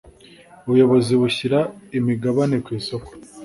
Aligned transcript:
ubuyobozi 0.65 1.13
bushyira 1.21 1.59
imigabane 1.97 2.55
ku 2.65 2.69
isoko 2.79 3.09